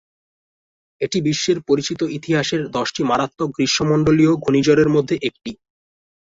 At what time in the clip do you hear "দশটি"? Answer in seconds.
2.71-3.01